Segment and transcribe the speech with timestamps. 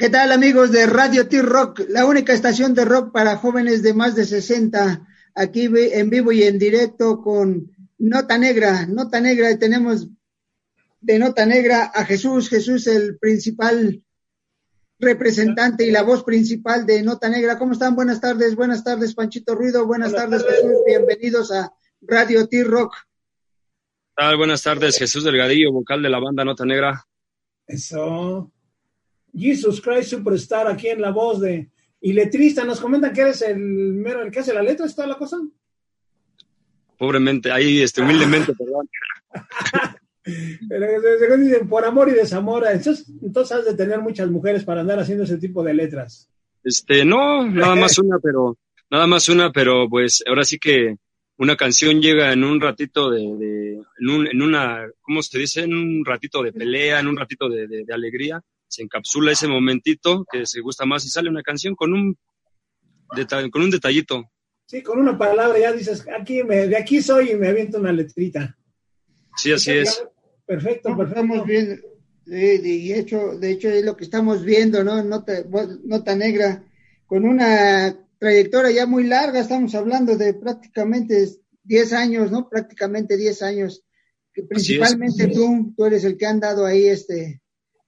[0.00, 4.14] ¿Qué tal amigos de Radio T-Rock, la única estación de rock para jóvenes de más
[4.16, 10.08] de 60, aquí en vivo y en directo con Nota Negra, Nota Negra, y tenemos
[11.02, 14.02] de Nota Negra a Jesús, Jesús el principal
[14.98, 17.58] representante y la voz principal de Nota Negra.
[17.58, 17.94] ¿Cómo están?
[17.94, 22.94] Buenas tardes, buenas tardes Panchito Ruido, buenas, tardes, Jesús, bienvenidos a Radio T-Rock.
[24.16, 27.04] Buenas tardes, Jesús Delgadillo, vocal de la banda Nota Negra.
[27.66, 28.50] Eso.
[29.36, 32.64] Jesus Christ Superstar aquí en la voz de y letrista.
[32.64, 35.36] Nos comentan que eres el mero el que hace la letra, ¿es toda la cosa?
[36.98, 38.88] Pobremente, ahí este, humildemente, perdón.
[40.68, 42.66] Pero dicen por amor y desamor.
[42.70, 46.28] Entonces, entonces has de tener muchas mujeres para andar haciendo ese tipo de letras.
[46.62, 48.58] Este, no, nada más una, pero,
[48.90, 50.96] nada más una, pero pues ahora sí que
[51.38, 55.62] una canción llega en un ratito de, de en, un, en, una, ¿cómo se dice?
[55.62, 59.48] En un ratito de pelea, en un ratito de, de, de alegría se encapsula ese
[59.48, 62.16] momentito que se gusta más y sale una canción con un,
[63.50, 64.30] con un detallito.
[64.66, 67.92] Sí, con una palabra ya dices, aquí me, de aquí soy y me aviento una
[67.92, 68.56] letrita.
[69.36, 70.04] Sí, así es.
[70.46, 71.20] Perfecto, perfecto.
[71.20, 71.82] Estamos viendo,
[72.26, 75.02] de, hecho, de hecho es lo que estamos viendo, ¿no?
[75.02, 75.44] Nota,
[75.84, 76.64] nota negra,
[77.06, 81.28] con una trayectoria ya muy larga, estamos hablando de prácticamente
[81.64, 82.48] 10 años, ¿no?
[82.48, 83.82] Prácticamente 10 años.
[84.32, 87.39] Que principalmente tú, tú eres el que han dado ahí este,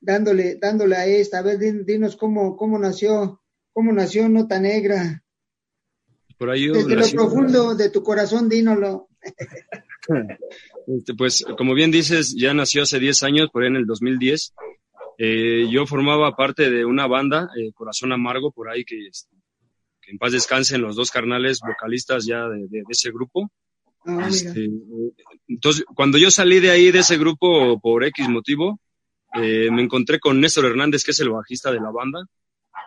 [0.02, 1.38] dándole, dándole a esta.
[1.38, 3.40] A ver, dinos cómo, cómo nació,
[3.72, 5.22] cómo nació Nota Negra.
[6.36, 9.08] Por ahí Desde lo profundo de tu corazón, dínolo.
[10.84, 14.52] Este, pues, como bien dices, ya nació hace 10 años, por ahí en el 2010.
[15.16, 19.36] Eh, yo formaba parte de una banda, eh, Corazón Amargo, por ahí que, este,
[20.00, 23.48] que, en paz descansen los dos carnales vocalistas ya de, de, ese grupo.
[24.04, 24.68] Ah, este,
[25.46, 28.80] entonces, cuando yo salí de ahí, de ese grupo, por X motivo,
[29.34, 32.26] eh, me encontré con Néstor Hernández, que es el bajista de la banda,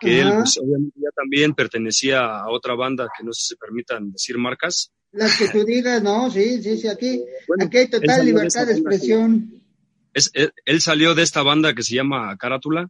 [0.00, 3.56] que él pues, obviamente ya también pertenecía a otra banda que no sé si se
[3.56, 4.92] permitan decir marcas.
[5.12, 7.22] Las que tú digas, no, sí, sí, sí, aquí,
[7.58, 9.62] aquí hay total libertad de, expresión.
[10.12, 12.88] Es, él, salió de esta banda que se llama Carátula.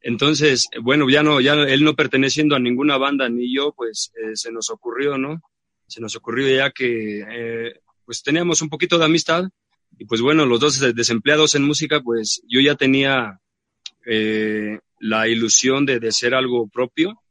[0.00, 4.34] Entonces, bueno, ya no, ya él no perteneciendo a ninguna banda ni yo, pues eh,
[4.34, 5.40] se nos ocurrió, ¿no?
[5.86, 9.44] Se nos ocurrió ya que eh, pues teníamos un poquito de amistad
[9.98, 13.40] y pues bueno, los dos desempleados en música, pues yo ya tenía
[14.04, 17.22] eh, la ilusión de, de ser algo propio.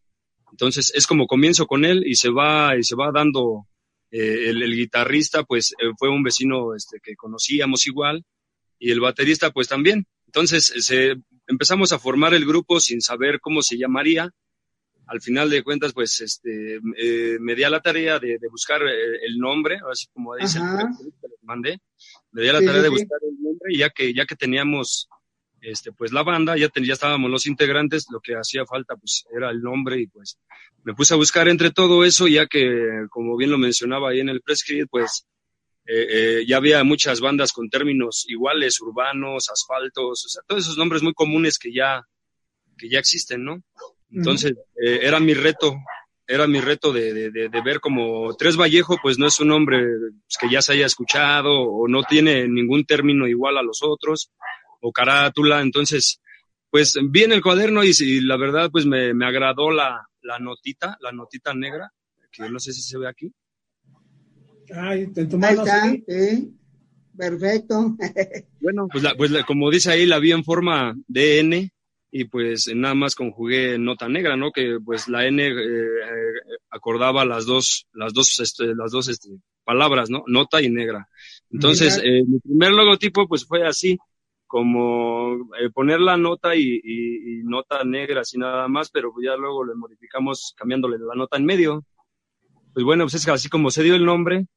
[0.51, 3.67] Entonces es como comienzo con él y se va, y se va dando
[4.17, 8.23] eh, el, guitarrista, pues eh, fue un vecino este, que conocíamos igual
[8.79, 10.07] y el baterista pues también.
[10.25, 11.15] Entonces se,
[11.47, 14.31] empezamos a formar el grupo sin saber cómo se llamaría
[15.07, 18.81] al final de cuentas, pues, este, eh, me di a la tarea de, de buscar
[18.81, 21.79] eh, el nombre, así como dice el que les mandé,
[22.31, 25.07] me di a la tarea de buscar el nombre y ya que, ya que teníamos,
[25.61, 29.51] este, pues la banda, ya, ya estábamos los integrantes, lo que hacía falta, pues, era
[29.51, 30.39] el nombre y pues,
[30.83, 34.29] me puse a buscar entre todo eso, ya que, como bien lo mencionaba ahí en
[34.29, 35.27] el press pues,
[35.87, 40.77] eh, eh, ya había muchas bandas con términos iguales, urbanos, asfaltos, o sea, todos esos
[40.77, 42.01] nombres muy comunes que ya,
[42.75, 43.63] que ya existen, ¿no?
[44.15, 45.75] Entonces, eh, era mi reto,
[46.25, 49.49] era mi reto de, de, de, de, ver como Tres Vallejo, pues no es un
[49.49, 49.83] nombre
[50.25, 54.31] pues, que ya se haya escuchado o no tiene ningún término igual a los otros,
[54.81, 55.61] o carátula.
[55.61, 56.21] Entonces,
[56.69, 60.39] pues vi en el cuaderno y, y la verdad, pues me, me agradó la, la,
[60.39, 61.91] notita, la notita negra,
[62.31, 63.31] que no sé si se ve aquí.
[64.73, 66.55] Ay, te Ahí está, sí.
[67.17, 67.95] Perfecto.
[68.61, 71.71] bueno, pues, la, pues la, como dice ahí, la vi en forma de N,
[72.17, 74.53] y pues nada más conjugué nota negra, ¿no?
[74.53, 75.53] Que pues la N eh,
[76.69, 79.31] acordaba las dos, las dos, este, las dos este,
[79.65, 80.23] palabras, ¿no?
[80.25, 81.09] Nota y negra.
[81.51, 83.97] Entonces, eh, mi primer logotipo pues fue así,
[84.47, 89.35] como eh, poner la nota y, y, y, nota negra, así nada más, pero ya
[89.35, 91.83] luego le modificamos cambiándole la nota en medio.
[92.73, 94.47] Pues bueno, pues es así como se dio el nombre,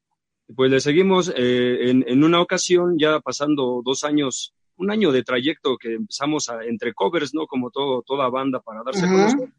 [0.55, 5.23] pues le seguimos eh, en, en una ocasión, ya pasando dos años un año de
[5.23, 7.47] trayecto que empezamos a, entre covers, ¿no?
[7.47, 9.53] Como todo, toda banda para darse a conocer.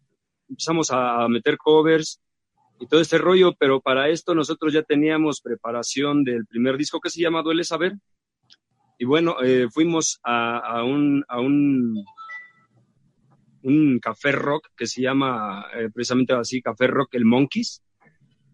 [0.50, 2.20] Empezamos a meter covers
[2.80, 7.10] y todo este rollo, pero para esto nosotros ya teníamos preparación del primer disco que
[7.10, 7.94] se llama Duele Saber.
[8.98, 12.04] Y bueno, eh, fuimos a, a, un, a un,
[13.64, 17.84] un café rock que se llama eh, precisamente así, Café Rock El Monkeys.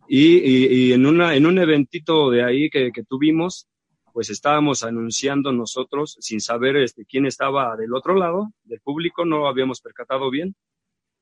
[0.07, 3.67] Y, y, y, en, una, en un eventito de ahí que, que tuvimos,
[4.15, 9.45] pues estábamos anunciando nosotros sin saber este, quién estaba del otro lado del público, no
[9.45, 10.55] habíamos percatado bien.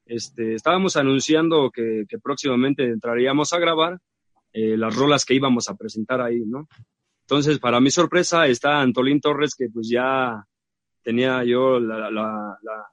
[0.06, 3.98] Este, estábamos anunciando que, que próximamente entraríamos a grabar
[4.52, 6.68] eh, las rolas que íbamos a presentar ahí, ¿no?
[7.22, 10.46] Entonces, para mi sorpresa, está Antolín Torres, que pues ya
[11.02, 12.88] tenía yo la, la, la,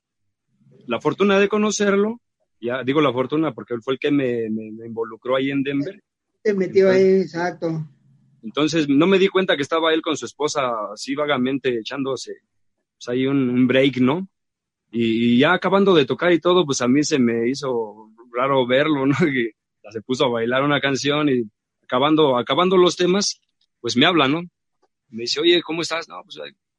[0.87, 2.23] la fortuna de conocerlo,
[2.59, 6.03] ya digo la fortuna porque él fue el que me, involucró ahí en Denver.
[6.43, 7.87] Te metió ahí, exacto.
[8.43, 12.41] Entonces no me di cuenta que estaba él con su esposa así vagamente echándose
[12.97, 14.29] pues, ahí un, break, ¿no?
[14.91, 19.07] Y, ya acabando de tocar y todo, pues a mí se me hizo raro verlo,
[19.07, 19.15] ¿no?
[19.35, 19.53] Y
[19.93, 21.43] se puso a bailar una canción y
[21.83, 23.41] acabando, acabando los temas,
[23.81, 24.43] pues me habla, ¿no?
[25.09, 26.09] Me dice, oye, ¿cómo estás?
[26.09, 26.39] No, pues,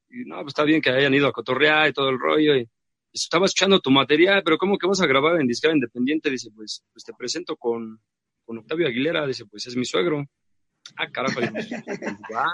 [0.09, 2.55] no, pues está bien que hayan ido a cotorrear y todo el rollo.
[2.55, 2.69] Y
[3.11, 6.29] estaba escuchando tu material, pero ¿cómo que vas a grabar en disquera independiente?
[6.29, 7.99] Dice, pues, pues te presento con,
[8.45, 9.27] con Octavio Aguilera.
[9.27, 10.25] Dice, pues es mi suegro.
[10.97, 11.39] Ah, carajo.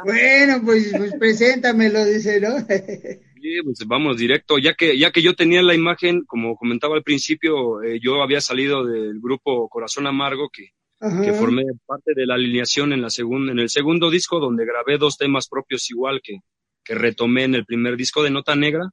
[0.05, 2.57] bueno, pues, pues preséntamelo, dice, ¿no?
[2.67, 4.57] sí, pues vamos directo.
[4.57, 8.41] Ya que, ya que yo tenía la imagen, como comentaba al principio, eh, yo había
[8.41, 13.51] salido del grupo Corazón Amargo, que, que formé parte de la alineación en, la segunda,
[13.51, 16.39] en el segundo disco, donde grabé dos temas propios igual que,
[16.83, 18.89] que retomé en el primer disco de Nota Negra.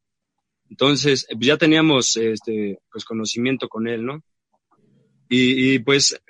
[0.69, 4.23] Entonces, pues ya teníamos este, pues conocimiento con él, ¿no?
[5.29, 6.21] Y, y, pues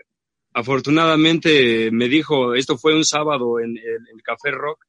[0.54, 4.86] afortunadamente me dijo, esto fue un sábado en el, Café Rock,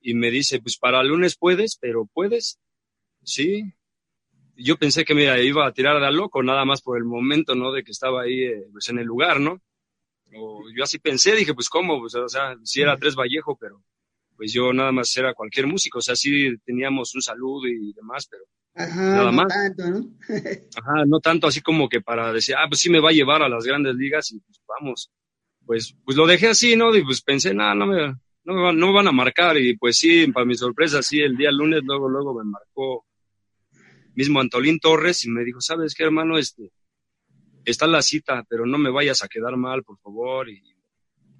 [0.00, 2.58] y me dice, pues para el lunes puedes, pero puedes,
[3.22, 3.72] sí.
[4.56, 7.72] Yo pensé que me iba a tirar de loco, nada más por el momento, ¿no?
[7.72, 9.62] De que estaba ahí, eh, pues en el lugar, ¿no?
[10.36, 13.82] O yo así pensé, dije, pues cómo, pues, o sea, si era Tres Vallejo, pero
[14.36, 18.26] pues yo nada más era cualquier músico, o sea, sí teníamos un saludo y demás,
[18.28, 19.48] pero nada no más.
[19.48, 20.10] Tanto, ¿no?
[20.76, 23.42] Ajá, no tanto así como que para decir, ah, pues sí me va a llevar
[23.42, 25.10] a las grandes ligas y pues vamos.
[25.64, 26.94] Pues, pues lo dejé así, ¿no?
[26.94, 29.76] Y pues pensé, nada, no me, no me, van, no me van a marcar y
[29.76, 33.06] pues sí, para mi sorpresa, sí, el día lunes luego, luego me marcó
[34.14, 36.38] mismo Antolín Torres y me dijo, ¿sabes qué, hermano?
[36.38, 36.70] Este,
[37.64, 40.74] está la cita, pero no me vayas a quedar mal, por favor, y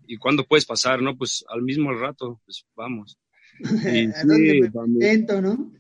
[0.07, 1.03] ¿y cuándo puedes pasar?
[1.03, 3.19] No, pues al mismo rato, pues vamos.
[3.61, 4.61] Y, sí,
[5.41, 5.71] ¿no?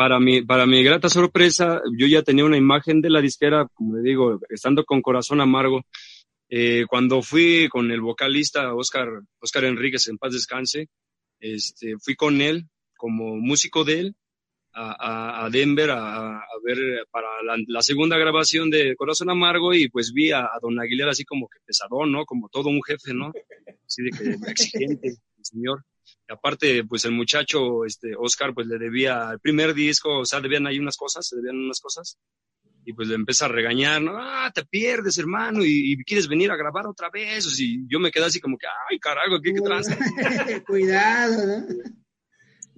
[0.00, 3.98] Para, mi, para mi grata sorpresa, yo ya tenía una imagen de la disquera, como
[3.98, 5.82] le digo, estando con corazón amargo.
[6.48, 9.08] Eh, cuando fui con el vocalista Oscar,
[9.40, 10.88] Oscar Enríquez, en paz descanse,
[11.38, 12.64] este, fui con él
[12.96, 14.14] como músico de él
[14.72, 16.78] a, a Denver a, a, ver
[17.10, 21.46] para la, segunda grabación de Corazón Amargo y pues vi a, Don Aguilera así como
[21.46, 22.24] que pesadón, ¿no?
[22.24, 23.32] Como todo un jefe, ¿no?
[23.86, 25.84] Así de que exigente, el señor.
[26.28, 30.40] Y aparte, pues el muchacho, este, Oscar, pues le debía el primer disco, o sea,
[30.40, 32.18] debían ahí unas cosas, se debían unas cosas.
[32.84, 34.12] Y pues le empieza a regañar, ¿no?
[34.16, 37.60] Ah, te pierdes, hermano, y, quieres venir a grabar otra vez.
[37.60, 41.66] Y yo me quedé así como que, ay, carajo, ¿qué, qué Cuidado, ¿no?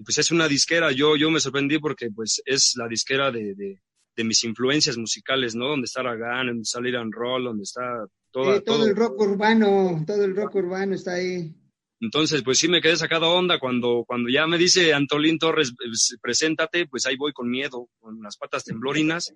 [0.04, 0.92] pues es una disquera.
[0.92, 5.68] Yo, yo me sorprendí porque pues es la disquera de, de, mis influencias musicales, ¿no?
[5.68, 10.24] Donde está Ragan, donde está Liran Roll, donde está toda, todo, el rock urbano, todo
[10.24, 11.54] el rock urbano está ahí.
[12.02, 16.18] Entonces, pues sí me quedé sacado onda cuando, cuando ya me dice Antolín Torres, pues,
[16.20, 19.32] preséntate, pues ahí voy con miedo, con las patas temblorinas,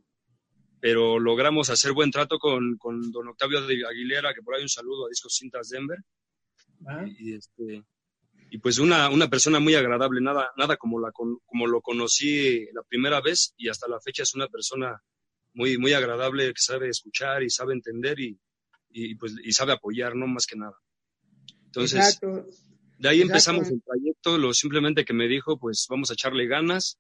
[0.80, 4.68] pero logramos hacer buen trato con, con don Octavio de Aguilera, que por ahí un
[4.68, 5.98] saludo a Discos Cintas Denver.
[6.88, 7.04] Ah.
[7.06, 7.84] Y, este,
[8.50, 12.82] y pues una, una persona muy agradable, nada, nada como, la, como lo conocí la
[12.82, 15.00] primera vez y hasta la fecha es una persona
[15.54, 18.36] muy, muy agradable que sabe escuchar y sabe entender y,
[18.90, 20.76] y, pues, y sabe apoyar, no más que nada.
[21.76, 22.18] Entonces,
[22.98, 26.98] de ahí empezamos el proyecto, lo simplemente que me dijo, pues vamos a echarle ganas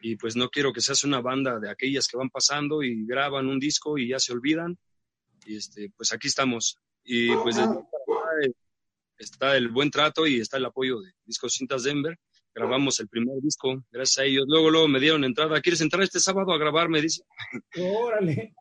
[0.00, 3.48] y pues no quiero que seas una banda de aquellas que van pasando y graban
[3.48, 4.78] un disco y ya se olvidan.
[5.46, 6.78] Y este, pues aquí estamos.
[7.04, 7.56] Y pues
[9.18, 12.18] está el buen trato y está el apoyo de Discos Cintas Denver.
[12.54, 14.44] Grabamos el primer disco, gracias a ellos.
[14.46, 15.60] Luego, luego me dieron entrada.
[15.60, 16.88] ¿Quieres entrar este sábado a grabar?
[16.88, 17.22] Me dice.
[17.76, 18.54] Órale.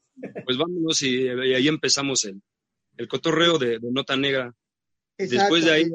[0.46, 2.42] Pues vámonos y, ahí empezamos el,
[2.98, 4.54] el cotorreo de, Nota Negra.
[5.18, 5.86] Después de ahí,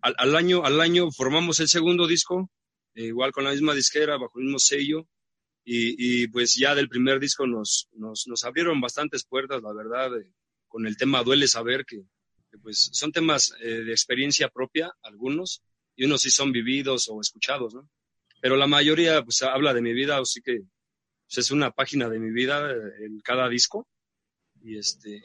[0.00, 2.50] al, año, al año formamos el segundo disco,
[2.94, 5.06] eh, igual con la misma disquera, bajo el mismo sello.
[5.64, 10.10] Y, y pues ya del primer disco nos, nos, nos abrieron bastantes puertas, la verdad,
[10.68, 12.04] con el tema Duele Saber, que,
[12.62, 15.62] pues son temas eh, de experiencia propia, algunos,
[15.96, 17.88] y unos sí son vividos o escuchados, ¿no?
[18.40, 20.60] Pero la mayoría, pues, habla de mi vida, así que
[21.26, 23.88] pues, es una página de mi vida eh, en cada disco.
[24.62, 25.22] Y este,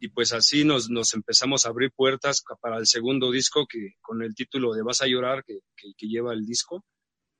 [0.00, 4.22] y pues así nos, nos empezamos a abrir puertas para el segundo disco que con
[4.22, 6.84] el título de Vas a llorar que, que, lleva el disco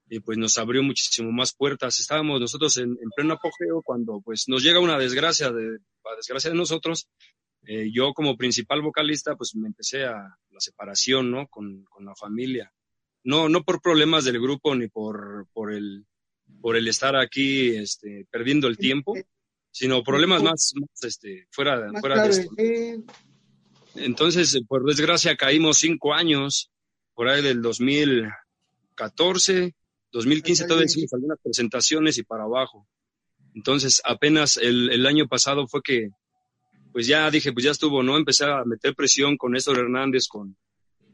[0.09, 2.01] y pues nos abrió muchísimo más puertas.
[2.01, 6.51] Estábamos nosotros en, en, pleno apogeo cuando pues nos llega una desgracia de, la desgracia
[6.51, 7.09] de nosotros
[7.67, 11.47] eh, yo como principal vocalista, pues me empecé a la separación, ¿no?
[11.49, 12.73] Con, con, la familia.
[13.25, 16.07] No, no por problemas del grupo ni por, por, el,
[16.61, 19.15] por el estar aquí este, perdiendo el tiempo,
[19.71, 20.73] sino problemas más,
[21.03, 22.51] este, fuera, fuera de esto.
[23.95, 26.71] Entonces, por desgracia, caímos cinco años,
[27.15, 29.75] por ahí del 2014,
[30.13, 32.87] 2015 todavía hicimos algunas presentaciones y para abajo.
[33.55, 36.11] Entonces, apenas el, el año pasado fue que,
[36.93, 38.17] pues ya dije, pues ya estuvo, ¿no?
[38.17, 40.57] Empecé a meter presión con Néstor Hernández, con,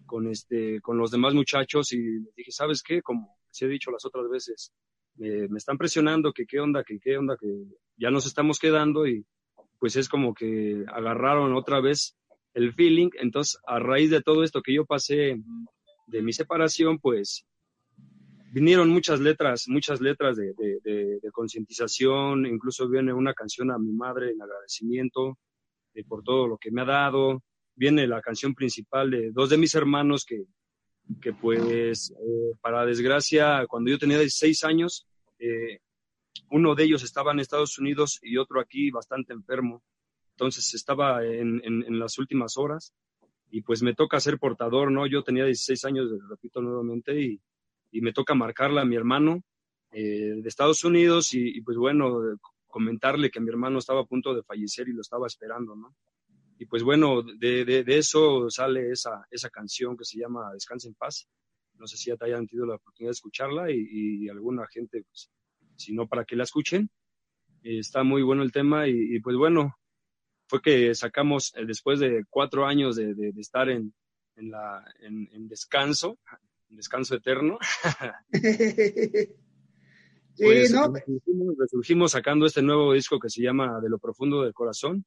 [0.07, 1.99] con, este, con los demás muchachos y
[2.37, 3.03] dije, ¿sabes qué?
[3.03, 4.73] Como se he dicho las otras veces,
[5.17, 7.47] me están presionando, que qué onda, que qué onda, que
[7.97, 9.25] ya nos estamos quedando y
[9.79, 12.17] pues es como que agarraron otra vez
[12.55, 13.11] el feeling.
[13.21, 15.37] Entonces, a raíz de todo esto que yo pasé
[16.07, 17.45] de mi separación, pues
[18.53, 24.31] vinieron muchas letras, muchas letras de, de, concientización, incluso viene una canción a mi madre
[24.31, 25.39] en agradecimiento
[25.95, 27.43] eh, por todo lo que me ha dado,
[27.75, 30.45] viene la canción principal de dos de mis hermanos que,
[31.21, 35.07] que pues, eh, para desgracia, cuando yo tenía 16 años,
[35.39, 35.81] eh,
[36.51, 39.83] uno de ellos estaba en Estados Unidos y otro aquí bastante enfermo.
[40.33, 42.93] Entonces estaba en, en, las últimas horas
[43.51, 45.07] y pues me toca ser portador, ¿no?
[45.07, 47.41] Yo tenía 16 años, repito nuevamente, y,
[47.93, 49.43] y me toca marcarla a mi hermano
[49.93, 52.21] eh, de Estados Unidos y, pues bueno,
[52.67, 55.95] comentarle que mi hermano estaba a punto de fallecer y lo estaba esperando, ¿no?
[56.59, 60.89] Y pues bueno, de, de, de eso sale esa, esa canción que se llama Descansa
[60.89, 61.29] en paz.
[61.75, 65.03] No sé si ya te hayan tenido la oportunidad de escucharla y, y alguna gente,
[65.03, 65.31] pues,
[65.77, 66.89] si no, para que la escuchen.
[67.63, 69.75] está muy bueno el tema y, pues bueno,
[70.47, 73.93] fue que sacamos eh, después de cuatro años de, de, estar en,
[74.37, 76.19] en, la, en, en descanso,
[76.69, 77.59] descanso eterno.
[80.37, 80.93] pues, ¿no?
[81.59, 85.05] resurgimos, sacando este nuevo disco que se llama De lo profundo del corazón.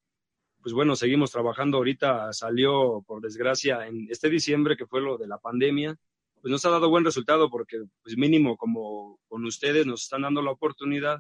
[0.62, 2.34] Pues bueno, seguimos trabajando ahorita.
[2.34, 5.98] Salió, por desgracia, en este diciembre, que fue lo de la pandemia.
[6.42, 10.42] Pues nos ha dado buen resultado porque, pues mínimo, como con ustedes nos están dando
[10.42, 11.20] la oportunidad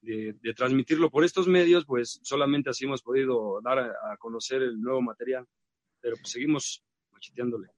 [0.00, 5.02] de, transmitirlo por estos medios, pues solamente así hemos podido dar a, conocer el nuevo
[5.02, 5.46] material.
[6.00, 7.68] Pero pues seguimos macheteándole.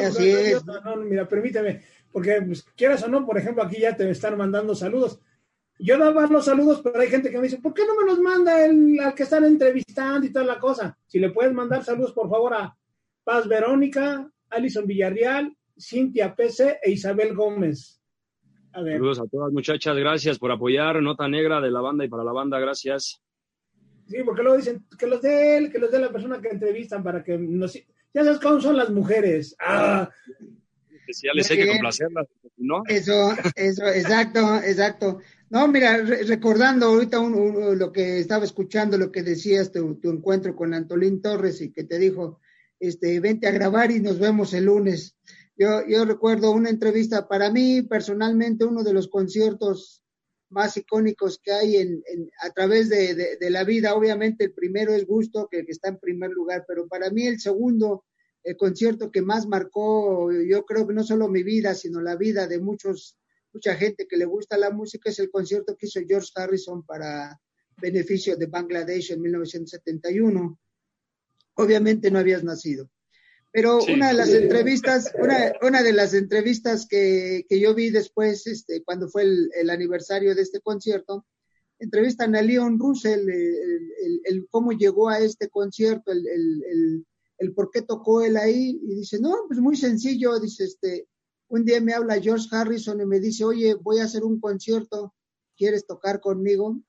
[0.00, 0.64] Así es.
[1.04, 5.20] mira, permíteme, porque pues, quieras o no, por ejemplo, aquí ya te están mandando saludos.
[5.78, 8.18] Yo daba los saludos, pero hay gente que me dice, ¿por qué no me los
[8.20, 10.96] manda el al que están entrevistando y toda la cosa?
[11.06, 12.76] Si le puedes mandar saludos, por favor, a
[13.24, 18.00] Paz Verónica, Alison Villarreal, Cintia Pese e Isabel Gómez.
[18.72, 22.32] Saludos a todas muchachas, gracias por apoyar Nota Negra de la banda y para la
[22.32, 23.22] banda, gracias.
[24.06, 27.02] Sí, porque luego dicen que los de él, que los de la persona que entrevistan
[27.02, 27.74] para que nos
[28.16, 29.54] ya sabes cómo son las mujeres.
[29.60, 30.08] Ah.
[30.90, 32.82] Especiales, hay que complacerlas, ¿no?
[32.88, 33.12] Eso,
[33.54, 35.20] eso, exacto, exacto.
[35.48, 40.74] No, mira, recordando ahorita lo que estaba escuchando, lo que decías, tu, tu, encuentro con
[40.74, 42.40] Antolín Torres y que te dijo,
[42.80, 45.16] este, vente a grabar y nos vemos el lunes.
[45.56, 50.02] Yo, yo recuerdo una entrevista, para mí personalmente, uno de los conciertos
[50.48, 52.02] más icónicos que hay en,
[52.40, 53.94] a través de, la vida.
[53.94, 58.04] Obviamente el primero es Gusto, que, está en primer lugar, pero para mí el segundo
[58.42, 62.46] el concierto que más marcó, yo creo que no solo mi vida, sino la vida
[62.46, 63.16] de muchos,
[63.56, 67.40] mucha gente que le gusta la música, es el concierto que hizo George Harrison para
[67.80, 70.58] beneficio de Bangladesh en 1971.
[71.54, 72.90] Obviamente no habías nacido.
[73.50, 78.46] Pero una de las entrevistas, una, una, de las entrevistas que, que, yo vi después,
[78.46, 81.24] este, cuando fue el, el, aniversario de este concierto,
[81.78, 86.26] entrevistan a Leon Russell, el, el, cómo llegó a este concierto, el,
[87.38, 91.08] el, por qué tocó él ahí, y dice, no, pues muy sencillo, dice, este,
[91.48, 95.14] un día me habla George Harrison y me dice, oye, voy a hacer un concierto,
[95.56, 96.80] ¿quieres tocar conmigo?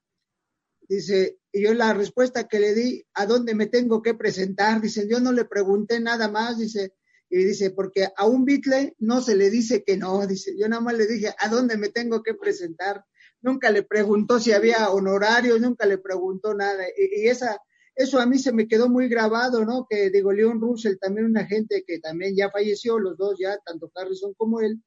[0.88, 4.80] Dice, y yo la respuesta que le di, ¿a dónde me tengo que presentar?
[4.80, 6.94] Dice, yo no le pregunté nada más, dice,
[7.30, 10.80] y dice, porque a un Beatle no se le dice que no, dice, yo nada
[10.80, 13.04] más le dije, ¿a dónde me tengo que presentar?
[13.42, 16.84] Nunca le preguntó si había honorarios, nunca le preguntó nada.
[16.96, 17.60] Y, y esa,
[17.98, 19.86] eso a mí se me quedó muy grabado, ¿no?
[19.88, 23.90] Que digo, Leon Russell, también una gente que también ya falleció, los dos ya, tanto
[23.94, 24.82] Harrison como él,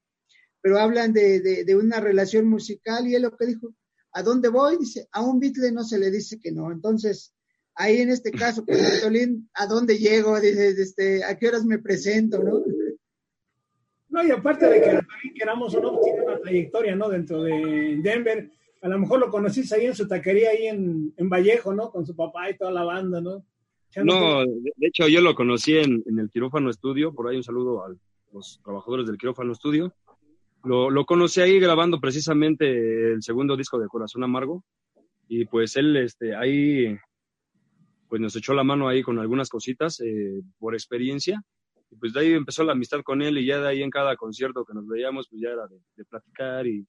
[0.62, 3.74] pero hablan de, de, de una relación musical y él lo que dijo,
[4.14, 4.78] ¿A dónde voy?
[4.78, 6.72] Dice, a un Beatle no se le dice que no.
[6.72, 7.34] Entonces,
[7.76, 10.40] ahí en este caso, con Antolín, ¿a dónde llego?
[10.40, 12.44] Dice, este, ¿a qué horas me presento?
[12.44, 12.64] ¿no?
[14.10, 15.00] No, y aparte de que
[15.36, 17.10] queramos o no, pues, tiene una trayectoria, ¿no?
[17.10, 18.52] Dentro de Denver.
[18.82, 21.92] A lo mejor lo conociste ahí en su taquería, ahí en, en Vallejo, ¿no?
[21.92, 23.46] Con su papá y toda la banda, ¿no?
[24.04, 27.84] no, de hecho yo lo conocí en, en, el quirófano estudio, por ahí un saludo
[27.84, 27.94] a
[28.32, 29.94] los trabajadores del quirófano estudio.
[30.64, 34.64] Lo, lo conocí ahí grabando precisamente el segundo disco de Corazón Amargo
[35.28, 36.98] y pues él este, ahí
[38.10, 41.42] pues nos echó la mano ahí con algunas cositas eh, por experiencia
[41.90, 44.16] y pues de ahí empezó la amistad con él y ya de ahí en cada
[44.18, 46.86] concierto que nos veíamos pues ya era de, platicar y,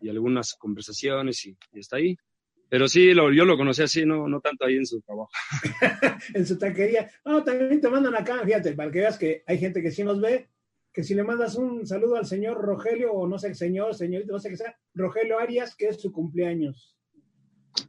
[0.00, 2.16] y, algunas conversaciones y, y, está ahí.
[2.68, 5.30] Pero sí, lo, yo lo conocí así, no, no tanto ahí en su trabajo.
[6.34, 7.10] en su taquería.
[7.24, 10.20] No, también te mandan acá, fíjate, para que veas que hay gente que sí nos
[10.20, 10.48] ve
[10.98, 14.40] que si le mandas un saludo al señor Rogelio, o no sé, señor, señorito, no
[14.40, 16.96] sé qué sea, Rogelio Arias, que es su cumpleaños.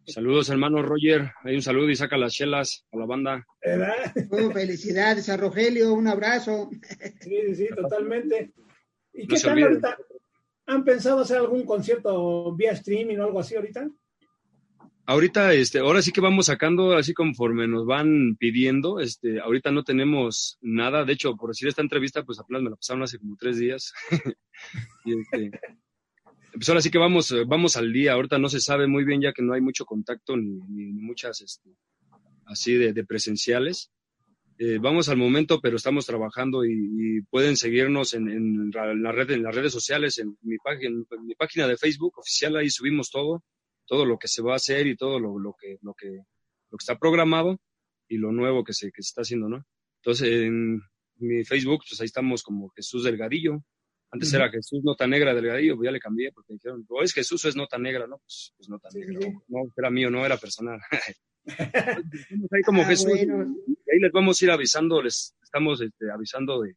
[0.06, 1.32] Saludos, hermano Roger.
[1.44, 3.48] Hay un saludo y saca las chelas a la banda.
[4.30, 6.70] Oh, felicidades a Rogelio, un abrazo.
[7.22, 8.54] Sí, sí, totalmente.
[9.13, 9.98] ¿Y qué tal ahorita?
[10.69, 13.89] ¿Han pensado hacer algún concierto vía streaming o algo así ahorita?
[15.07, 18.99] Ahorita, este, ahora sí que vamos sacando así conforme nos van pidiendo.
[18.99, 21.03] Este, ahorita no tenemos nada.
[21.05, 23.91] De hecho, por decir esta entrevista, pues apenas me la pasaron hace como tres días.
[25.05, 25.51] y este,
[26.53, 28.13] pues ahora sí que vamos, vamos al día.
[28.13, 30.59] Ahorita no se sabe muy bien ya que no hay mucho contacto ni,
[30.93, 31.71] muchas, este,
[32.45, 33.91] así de presenciales.
[34.62, 39.32] Eh, vamos al momento, pero estamos trabajando y, y pueden seguirnos en, en, la red,
[39.32, 43.10] en las redes sociales, en mi, página, en mi página de Facebook oficial, ahí subimos
[43.10, 43.42] todo
[43.89, 46.78] todo lo que se va a hacer y todo lo, lo, que, lo, que, lo
[46.78, 47.60] que está programado
[48.08, 49.66] y lo nuevo que se, que se está haciendo, ¿no?
[50.01, 50.80] Entonces, en
[51.18, 53.63] mi Facebook, pues ahí estamos como Jesús Delgadillo.
[54.12, 57.44] Antes era Jesús Nota Negra Delgadillo, pues ya le cambié porque dijeron, o es Jesús
[57.46, 58.20] o es Nota Negra, ¿no?
[58.20, 59.28] Pues, pues Nota Negra.
[59.48, 60.80] No, era mío, no era personal.
[61.46, 63.12] ahí como ah, Jesús.
[63.15, 66.75] Y ahí les vamos a ir avisando, les estamos este, avisando de,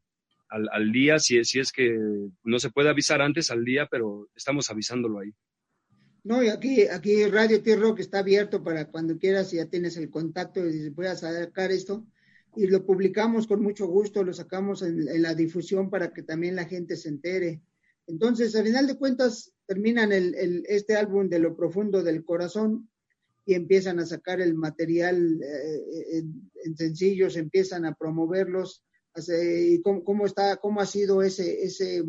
[0.49, 1.99] al, al, día, si, si es que
[2.45, 5.35] no se puede avisar antes al día, pero estamos avisándolo ahí.
[6.25, 10.64] No, y aquí, aquí Radio T-Rock está abierto para cuando quieras, ya tienes el contacto
[10.69, 12.07] y puedas sacar esto.
[12.54, 16.66] Y lo publicamos con mucho gusto, lo sacamos en, la difusión para que también la
[16.66, 17.62] gente se entere.
[18.07, 22.88] Entonces, al final de cuentas, terminan el, el, este álbum de lo profundo del corazón
[23.44, 28.84] y empiezan a sacar el material eh, en, en, sencillos, empiezan a promoverlos.
[29.28, 32.02] y cómo, cómo, está, cómo ha sido ese, ese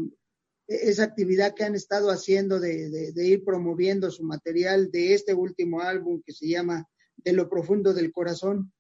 [0.67, 5.33] e-, esa actividad que han estado haciendo de, de, ir promoviendo su material de este
[5.33, 6.87] último álbum que se llama
[7.17, 8.71] De lo profundo del corazón?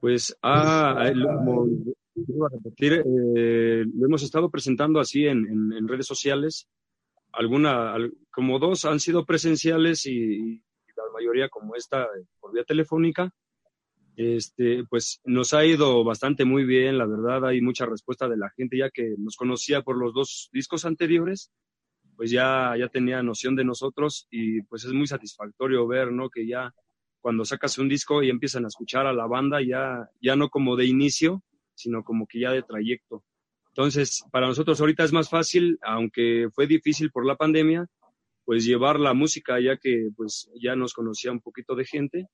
[0.00, 1.66] Pues ah, lo,
[2.78, 6.68] eh, lo hemos estado presentando así en, en, redes sociales.
[7.36, 7.96] Alguna,
[8.30, 10.62] como dos han sido presenciales y, y
[10.96, 12.08] la mayoría como esta
[12.40, 13.32] por vía telefónica
[14.16, 18.50] este, pues nos ha ido bastante muy bien, la verdad, hay mucha respuesta de la
[18.56, 21.52] gente ya que nos conocía por los dos discos anteriores,
[22.16, 26.30] pues ya, ya tenía noción de nosotros y pues es muy satisfactorio ver, ¿no?
[26.30, 26.72] Que ya
[27.20, 30.76] cuando sacas un disco y empiezan a escuchar a la banda, ya, ya no como
[30.76, 31.42] de inicio,
[31.74, 33.22] sino como que ya de trayecto.
[33.76, 37.86] Entonces, para nosotros ahorita es más fácil, aunque fue difícil por la pandemia,
[38.46, 42.26] pues llevar la música ya que pues ya nos conocía un poquito de gente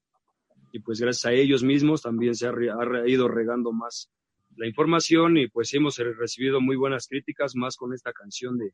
[0.71, 4.09] y pues gracias a ellos mismos también se ha, ha, ido regando más
[4.57, 8.73] la información y pues hemos recibido muy buenas críticas más con esta canción de,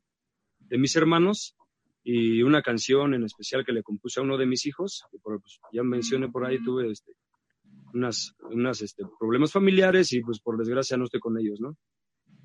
[0.58, 1.56] de mis hermanos
[2.04, 5.40] y una canción en especial que le compuse a uno de mis hijos, que por,
[5.40, 7.12] pues, ya mencioné por ahí, tuve este,
[7.94, 11.74] unas, unas este, problemas familiares y pues por desgracia no estoy con ellos, ¿no?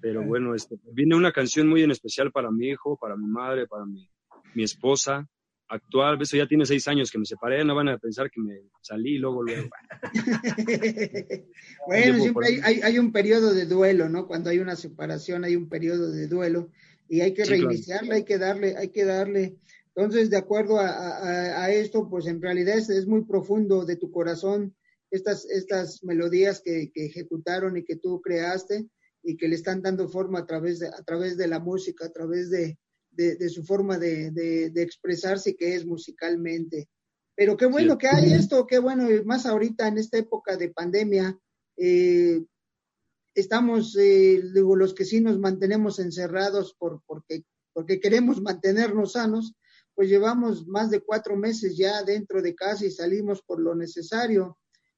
[0.03, 3.67] Pero bueno, este, viene una canción muy en especial para mi hijo, para mi madre,
[3.67, 4.05] para mi,
[4.53, 5.25] mi esposa,
[5.69, 8.63] actual, eso ya tiene seis años que me separé, no van a pensar que me
[8.81, 9.69] salí y luego luego.
[11.87, 14.27] bueno, siempre hay, hay, un periodo de duelo, ¿no?
[14.27, 16.69] Cuando hay una separación hay un periodo de duelo
[17.07, 18.15] y hay que sí, reiniciarla, claro.
[18.17, 19.55] hay que darle, hay que darle.
[19.95, 23.95] Entonces, de acuerdo a, a, a esto, pues en realidad es, es, muy profundo de
[23.95, 24.75] tu corazón
[25.11, 28.85] estas, estas melodías que, que, ejecutaron y que tú creaste
[29.23, 32.11] y que le están dando forma a través de, a través de la música, a
[32.11, 32.77] través de,
[33.11, 36.89] de, de su forma de, de, expresarse que es musicalmente.
[37.35, 37.99] Pero qué bueno sí.
[37.99, 41.37] que hay esto, qué bueno, más ahorita en esta época de pandemia,
[41.77, 42.43] eh,
[43.33, 49.55] estamos, eh, digo, los que sí nos mantenemos encerrados por, porque, porque queremos mantenernos sanos,
[49.95, 54.57] pues llevamos más de cuatro meses ya dentro de casa y salimos por lo necesario.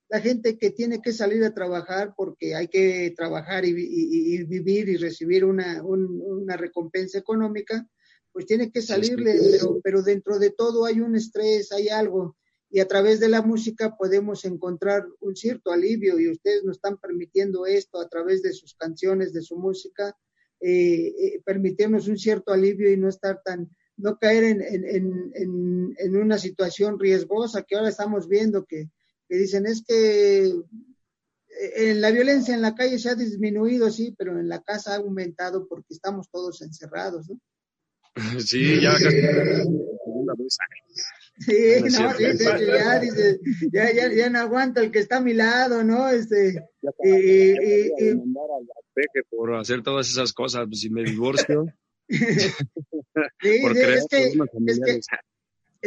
[0.09, 4.43] La gente que tiene que salir a trabajar porque hay que trabajar y, y, y
[4.43, 7.87] vivir y recibir una, un, una recompensa económica,
[8.31, 12.35] pues tiene que salirle, pero, pero dentro de todo hay un estrés, hay algo,
[12.69, 16.97] y a través de la música podemos encontrar un cierto alivio, y ustedes nos están
[16.97, 20.15] permitiendo esto a través de sus canciones, de su música,
[20.59, 25.95] eh, eh, permitirnos un cierto alivio y no estar tan, no caer en, en, en,
[25.97, 28.89] en, una situación riesgosa que ahora estamos viendo que,
[29.27, 34.13] que dicen es que eh, en la violencia en la calle se ha disminuido, sí,
[34.17, 37.39] pero en la casa ha aumentado porque estamos todos encerrados, ¿no?
[38.45, 39.21] Sí, ya casi.
[41.37, 43.39] Sí, no, sí, sí, ya, dice,
[43.71, 46.07] ya, ya, ya no aguanta el que está a mi lado, ¿no?
[46.09, 46.63] Este,
[47.03, 48.15] y, y, y,
[49.29, 51.65] por hacer todas esas cosas, pues si me divorcio.
[52.09, 54.23] sí, por sí, es que,
[54.67, 54.99] es que,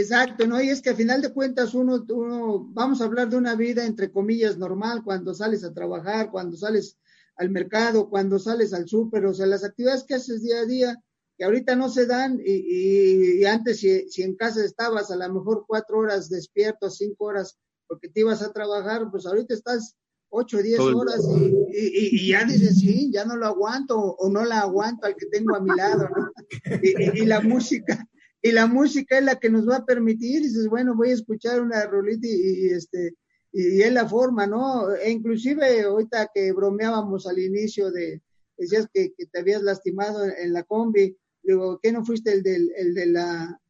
[0.00, 0.60] exacto, ¿no?
[0.62, 3.84] Y es que a final de cuentas uno, uno, vamos a hablar de una vida
[3.84, 6.96] entre comillas normal cuando sales a trabajar, cuando sales
[7.36, 10.96] al mercado, cuando sales al súper, o sea, las actividades que haces día a día,
[11.36, 15.64] que ahorita no se dan y, antes si, si, en casa estabas a lo mejor
[15.66, 17.56] cuatro horas despierto, cinco horas
[17.86, 19.96] porque te ibas a trabajar, pues ahorita estás
[20.30, 21.20] ocho diez horas
[21.72, 25.26] y, y, ya dices, sí, ya no lo aguanto o no la aguanto al que
[25.26, 26.30] tengo a mi lado, ¿no?
[26.82, 28.06] y, la música,
[28.40, 31.14] y la música es la que nos va a permitir, y dices, bueno, voy a
[31.14, 33.16] escuchar una rolita y, este,
[33.52, 34.94] y, es la forma, ¿no?
[34.94, 38.22] E inclusive ahorita que bromeábamos al inicio de,
[38.56, 42.94] decías que, te habías lastimado en, la combi, digo, ¿qué no fuiste el del, el
[42.94, 43.60] de la,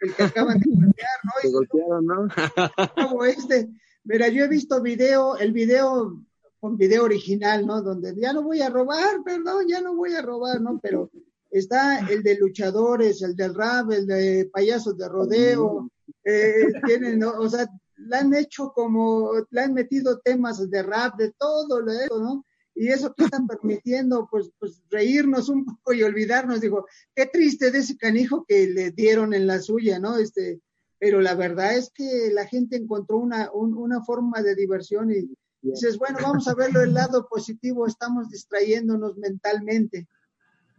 [0.00, 1.32] el que acaban de golpear, ¿no?
[1.40, 2.28] Te golpearon, ¿no?
[3.08, 3.68] Como este,
[4.04, 6.22] mira, yo he visto video, el video
[6.60, 7.82] con video original, ¿no?
[7.82, 10.80] Donde ya no voy a robar, perdón, ya no voy a robar, ¿no?
[10.82, 11.10] Pero
[11.50, 15.90] está el de luchadores, el del rap, el de payasos de rodeo,
[16.24, 17.32] eh, tienen, ¿no?
[17.38, 22.44] o sea, la han hecho como, le han metido temas de rap, de todo, ¿no?
[22.74, 27.72] Y eso que están permitiendo, pues, pues reírnos un poco y olvidarnos, digo, qué triste
[27.72, 30.16] de ese canijo que le dieron en la suya, ¿no?
[30.16, 30.60] Este,
[31.00, 35.28] pero la verdad es que la gente encontró una, una forma de diversión y
[35.60, 40.06] dices, bueno, vamos a verlo del lado positivo, estamos distrayéndonos mentalmente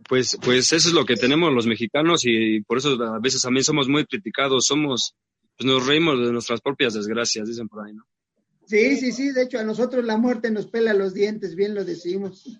[0.09, 3.63] pues, pues eso es lo que tenemos los mexicanos y por eso a veces también
[3.63, 5.15] somos muy criticados, somos,
[5.55, 8.05] pues nos reímos de nuestras propias desgracias, dicen por ahí, ¿no?
[8.65, 11.85] Sí, sí, sí, de hecho a nosotros la muerte nos pela los dientes, bien lo
[11.85, 12.59] decimos.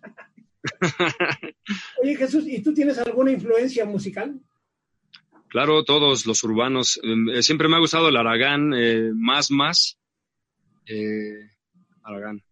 [2.04, 4.40] Oye Jesús, ¿y tú tienes alguna influencia musical?
[5.48, 7.00] Claro, todos los urbanos.
[7.04, 9.98] Eh, siempre me ha gustado el Aragán, eh, más, más.
[10.86, 11.50] Eh,
[12.04, 12.44] Aragán.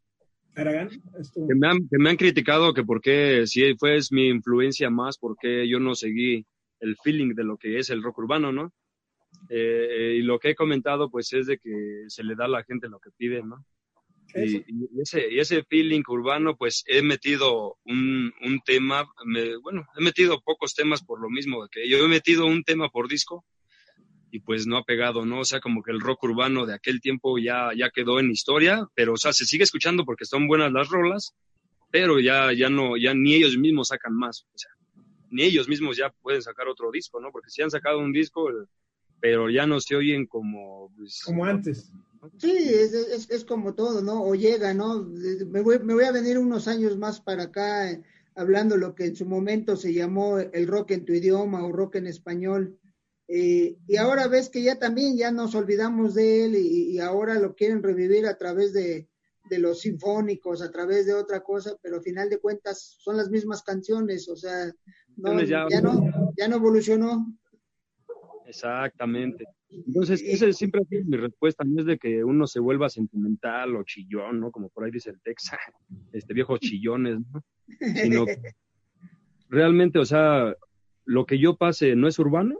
[1.47, 4.89] Que me, han, que me han criticado que por qué, si fue es mi influencia
[4.89, 6.45] más, por qué yo no seguí
[6.79, 8.73] el feeling de lo que es el rock urbano, ¿no?
[9.49, 12.63] Eh, y lo que he comentado, pues, es de que se le da a la
[12.63, 13.63] gente lo que pide, ¿no?
[14.35, 14.63] Y,
[14.99, 19.07] ese, y ese feeling urbano, pues, he metido un, un tema,
[19.61, 23.07] bueno, he metido pocos temas por lo mismo, que yo he metido un tema por
[23.07, 23.45] disco,
[24.31, 25.41] y pues no ha pegado, ¿no?
[25.41, 28.87] O sea, como que el rock urbano de aquel tiempo ya, ya quedó en historia,
[28.93, 31.33] pero o sea, se sigue escuchando porque son buenas las rolas,
[31.91, 34.71] pero ya, ya no, ya ni ellos mismos sacan más, o sea,
[35.29, 37.31] ni ellos mismos ya pueden sacar otro disco, ¿no?
[37.31, 38.49] Porque si han sacado un disco,
[39.19, 40.91] pero ya no se oyen como...
[40.95, 41.91] Pues, como antes.
[42.37, 44.23] Sí, es, es, es, como todo, ¿no?
[44.23, 45.03] O llega, ¿no?
[45.03, 48.03] Me voy, me voy a venir unos años más para acá eh,
[48.35, 51.95] hablando lo que en su momento se llamó el rock en tu idioma o rock
[51.95, 52.77] en español
[53.27, 57.55] eh, y ahora ves que ya también ya nos olvidamos de él y, ahora lo
[57.55, 59.07] quieren revivir a través de,
[59.49, 63.63] los sinfónicos, a través de otra cosa, pero al final de cuentas son las mismas
[63.63, 64.65] canciones, o sea,
[65.17, 67.33] ya, no, ya no evolucionó.
[68.45, 69.45] Exactamente.
[69.69, 73.75] Entonces, esa siempre ha sido mi respuesta, no es de que uno se vuelva sentimental
[73.75, 74.51] o chillón, ¿no?
[74.51, 75.59] Como por ahí dice el Texas,
[76.13, 77.43] este viejos chillones, ¿no?
[77.95, 78.25] Sino
[79.49, 80.55] realmente, o sea,
[81.05, 82.57] lo que yo pase no es urbano,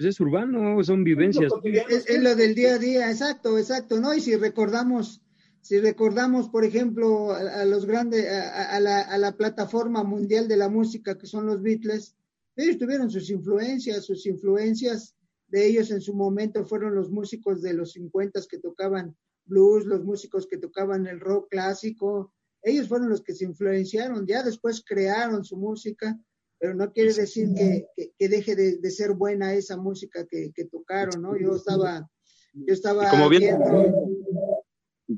[0.00, 1.52] pues es urbano, son vivencias.
[1.62, 4.14] Es, lo del día a día, exacto, exacto, ¿no?
[4.14, 5.20] Y si recordamos,
[5.60, 10.70] si recordamos, por ejemplo, a, los grandes, a, la, a, la, plataforma mundial de la
[10.70, 12.16] música que son los Beatles,
[12.56, 15.16] ellos tuvieron sus influencias, sus influencias
[15.48, 20.02] de ellos en su momento fueron los músicos de los 50 que tocaban blues, los
[20.02, 22.32] músicos que tocaban el rock clásico,
[22.62, 26.18] ellos fueron los que se influenciaron, ya después crearon su música
[26.60, 27.86] pero no quiere decir que,
[28.18, 31.36] que, deje de, de, ser buena esa música que, que, tocaron, ¿no?
[31.36, 32.06] Yo estaba,
[32.52, 33.56] yo estaba como bien,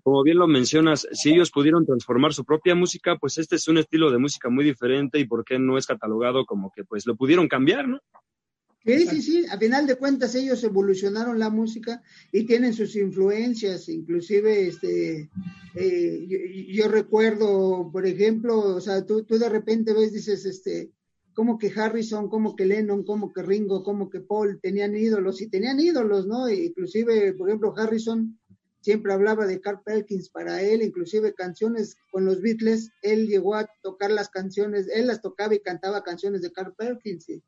[0.04, 3.78] como bien lo mencionas, si ellos pudieron transformar su propia música, pues este es un
[3.78, 7.16] estilo de música muy diferente y por qué no es catalogado como que pues lo
[7.16, 7.98] pudieron cambiar, ¿no?
[8.84, 9.46] Sí, sí, sí.
[9.50, 12.02] A final de cuentas ellos evolucionaron la música
[12.32, 13.88] y tienen sus influencias.
[13.88, 15.30] Inclusive, este,
[15.74, 16.38] eh, yo,
[16.82, 20.90] yo, recuerdo, por ejemplo, o sea, tú, tú de repente ves, dices, este,
[21.34, 25.48] como que Harrison, como que Lennon, como que Ringo, como que Paul tenían ídolos y
[25.48, 26.48] tenían ídolos, ¿no?
[26.48, 28.38] Inclusive, por ejemplo, Harrison
[28.80, 33.70] siempre hablaba de Carl Perkins para él, inclusive canciones con los Beatles, él llegó a
[33.80, 37.42] tocar las canciones, él las tocaba y cantaba canciones de Carl Perkins y,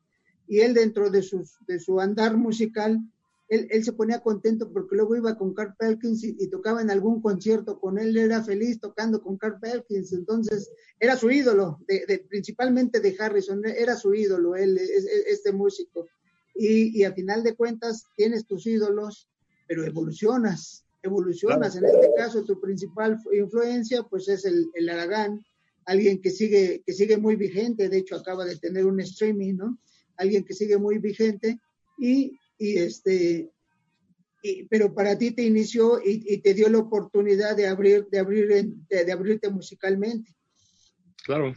[0.47, 2.99] y él dentro de, sus, de su andar musical
[3.47, 7.21] él, él, se ponía contento porque luego iba con Carl Perkins y, tocaba en algún
[7.21, 12.99] concierto con él, era feliz tocando con Carl Perkins, entonces era su ídolo, de, principalmente
[12.99, 16.07] de Harrison, era su ídolo, él, este músico.
[16.55, 19.29] Y, y a final de cuentas tienes tus ídolos,
[19.67, 21.75] pero evolucionas, evolucionas.
[21.75, 25.45] En este caso, tu principal influencia, pues es el, el Aragán,
[25.85, 29.77] alguien que sigue, que sigue muy vigente, de hecho acaba de tener un streaming, ¿no?
[30.17, 31.59] Alguien que sigue muy vigente
[31.97, 33.49] y y este,
[34.69, 39.11] pero para ti te inició y, te dio la oportunidad de abrir, de abrir, de,
[39.11, 40.31] abrirte musicalmente.
[41.23, 41.53] Claro.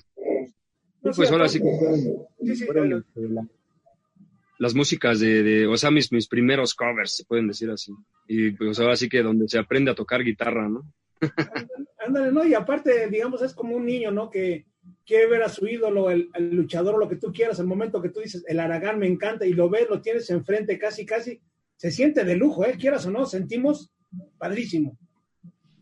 [1.03, 1.67] pues ahora sí que
[4.59, 7.93] las músicas de, o sea, mis, mis primeros covers, se pueden decir así.
[8.27, 10.83] Y pues ahora sí que donde se aprende a tocar guitarra, ¿no?
[11.99, 12.45] Ándale, ¿no?
[12.45, 14.31] Y aparte, digamos, es como un niño, ¿no?
[14.31, 14.67] Que
[15.07, 18.11] quiere ver a su ídolo, el, luchador o lo que tú quieras, el momento que
[18.11, 21.41] tú dices, el Aragán me encanta y lo ves, lo tienes enfrente casi, casi,
[21.77, 22.77] se siente de lujo, ¿eh?
[22.79, 23.91] Quieras o no, sentimos
[24.37, 24.99] padrísimo.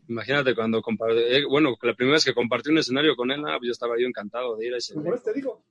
[0.07, 3.59] Imagínate cuando compartí, eh, bueno, la primera vez que compartí un escenario con él, pues
[3.63, 4.93] yo estaba yo encantado de ir a ese.
[4.93, 5.65] Por eso te digo,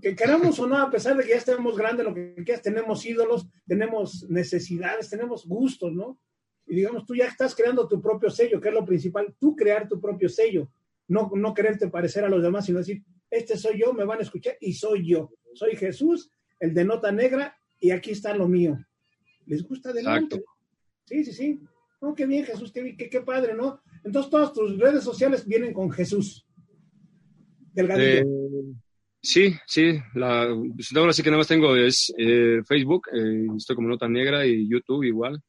[0.00, 3.04] que queramos o no, a pesar de que ya estemos grandes, lo que quieras, tenemos
[3.04, 6.18] ídolos, tenemos necesidades, tenemos gustos, ¿no?
[6.66, 9.88] Y digamos, tú ya estás creando tu propio sello, que es lo principal, tú crear
[9.88, 10.68] tu propio sello,
[11.12, 14.22] no, no quererte parecer a los demás, sino decir, este soy yo, me van a
[14.22, 15.30] escuchar y soy yo.
[15.54, 18.78] Soy Jesús, el de nota negra, y aquí está lo mío.
[19.46, 20.42] ¿Les gusta adelante?
[21.04, 21.60] Sí, sí, sí.
[22.00, 23.80] Oh, qué bien, Jesús, qué, qué, padre, ¿no?
[24.02, 26.46] Entonces todas tus redes sociales vienen con Jesús.
[27.74, 28.22] Delgadillo.
[28.22, 28.74] Eh,
[29.20, 29.98] sí, sí.
[30.14, 34.08] La, pues ahora sí que nada más tengo es eh, Facebook, eh, estoy como Nota
[34.08, 35.42] Negra y YouTube igual.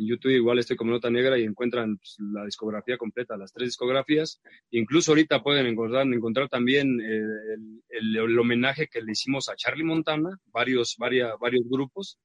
[0.00, 3.68] En YouTube igual estoy como Nota Negra y encuentran pues, la discografía completa, las tres
[3.68, 4.40] discografías.
[4.70, 7.82] Incluso ahorita pueden encontrar, encontrar también el,
[8.16, 12.18] el, homenaje que le hicimos a Charlie Montana, varios, varios, varios grupos.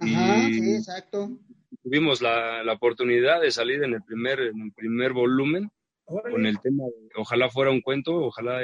[0.00, 1.38] Ajá, sí, exacto
[1.82, 5.70] tuvimos la, la, oportunidad de salir en el primer, en el primer volumen
[6.04, 6.84] con el tema
[7.16, 8.62] ojalá fuera un cuento, ojalá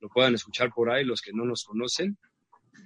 [0.00, 2.18] lo puedan escuchar por ahí los que no nos conocen,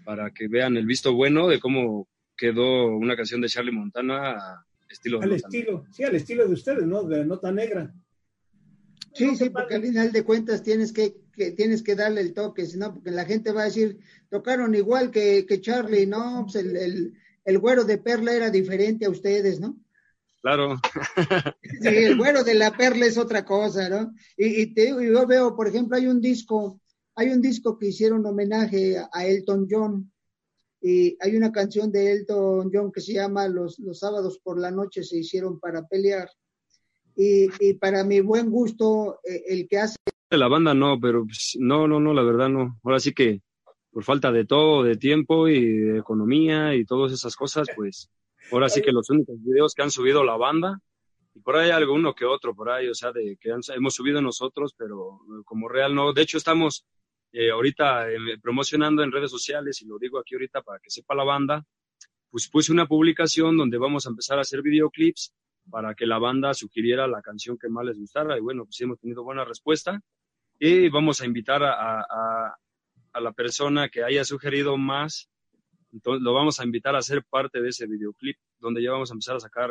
[0.04, 2.06] para que vean el visto bueno de cómo
[2.36, 7.02] quedó una canción de Charlie Montana estilo al estilo, sí, al estilo de ustedes, ¿no?
[7.02, 7.92] De nota negra.
[9.12, 12.66] Sí, sí, porque al final de cuentas tienes que, que, tienes que darle el toque,
[12.66, 16.76] sino porque la gente va a decir, tocaron igual que, que Charlie, no, pues el,
[16.76, 19.76] el, el güero de perla era diferente a ustedes, ¿no?
[20.42, 20.76] Claro.
[21.80, 24.14] Sí, el güero de la perla es otra cosa, ¿no?
[24.36, 26.80] Y, te, yo veo, por ejemplo, hay un disco,
[27.14, 30.12] hay un disco que hicieron homenaje a Elton John,
[30.86, 34.70] y hay una canción de Elton John que se llama Los, los sábados por la
[34.70, 36.28] noche se hicieron para pelear.
[37.16, 39.96] Y, y para mi buen gusto, eh, el que hace...
[40.28, 42.78] La banda no, pero pues, no, no, no, la verdad no.
[42.84, 43.40] Ahora sí que
[43.90, 48.10] por falta de todo, de tiempo y de economía y todas esas cosas, pues
[48.52, 50.80] ahora sí que los únicos videos que han subido la banda,
[51.34, 54.74] y por ahí alguno que otro, por ahí, o sea, de que hemos subido nosotros,
[54.76, 56.12] pero como real no.
[56.12, 56.84] De hecho, estamos
[57.34, 61.14] eh, ahorita eh, promocionando en redes sociales, y lo digo aquí ahorita para que sepa
[61.14, 61.66] la banda,
[62.30, 65.34] pues puse una publicación donde vamos a empezar a hacer videoclips
[65.70, 68.98] para que la banda sugiriera la canción que más les gustara, y bueno, pues hemos
[69.00, 70.00] tenido buena respuesta.
[70.58, 72.56] Y vamos a invitar a,
[73.14, 75.28] a la persona que haya sugerido más,
[75.92, 79.14] entonces lo vamos a invitar a ser parte de ese videoclip, donde ya vamos a
[79.14, 79.70] empezar a sacar,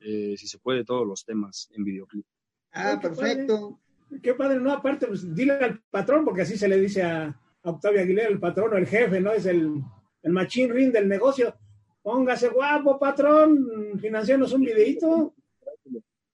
[0.00, 2.26] eh, si se puede, todos los temas en videoclip.
[2.72, 3.80] Ah, perfecto.
[4.22, 8.00] Qué padre, no, aparte, pues dile al patrón, porque así se le dice a, Octavio
[8.00, 9.32] Aguilera, el patrón o el jefe, ¿no?
[9.32, 9.82] Es el,
[10.22, 11.54] el machín ring del negocio.
[12.02, 15.34] Póngase guapo, patrón, financianos un videito.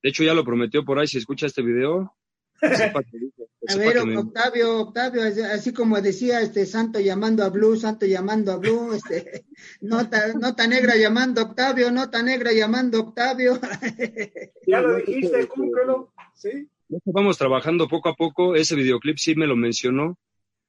[0.03, 2.17] De hecho, ya lo prometió por ahí, si escucha este video,
[2.63, 8.57] a ver, Octavio, Octavio, así como decía este Santo llamando a Blue, Santo llamando a
[8.57, 9.45] Blue, este,
[9.83, 13.61] nota, nota negra llamando a Octavio, nota negra llamando a Octavio.
[14.67, 16.69] ya lo dijiste, cúmplelo, ¿sí?
[16.89, 20.19] Vamos trabajando poco a poco, ese videoclip sí me lo mencionó,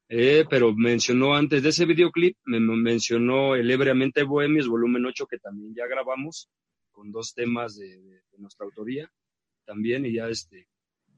[0.09, 5.37] eh, pero mencionó antes de ese videoclip, me mencionó el Ebriamente Bohemios, volumen 8, que
[5.37, 6.49] también ya grabamos,
[6.91, 9.11] con dos temas de, de nuestra autoría
[9.65, 10.67] también, y ya este,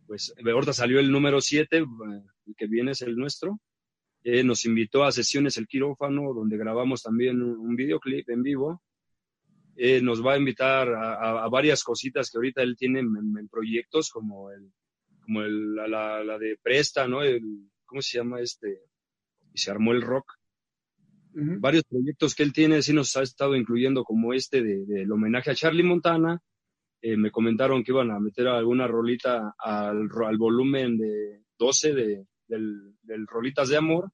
[0.09, 1.85] pues ahorita salió el número 7, eh,
[2.47, 3.59] el que viene es el nuestro.
[4.23, 8.81] Eh, nos invitó a sesiones El Quirófano, donde grabamos también un, videoclip en vivo.
[9.75, 14.51] Eh, nos va a invitar a, varias cositas que ahorita él tiene en, proyectos, como
[14.51, 14.73] el,
[15.29, 17.21] como el, la, la, de Presta, ¿no?
[17.21, 18.81] El, ¿Cómo se llama este?
[19.53, 20.33] Y se armó el rock.
[21.31, 25.51] Varios proyectos que él tiene, sí nos ha estado incluyendo como este del de, homenaje
[25.51, 26.41] a Charlie Montana,
[27.01, 32.25] eh, me comentaron que iban a meter alguna rolita al, al volumen de 12 de,
[32.47, 34.09] del, del, Rolitas de Amor,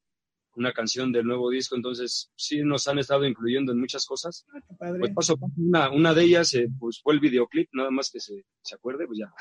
[0.56, 4.46] una canción del nuevo disco, entonces sí nos han estado incluyendo en muchas cosas.
[4.80, 8.20] Ah, pues paso, una, una de ellas eh, pues fue el videoclip, nada más que
[8.20, 9.34] se, se acuerde, pues ya.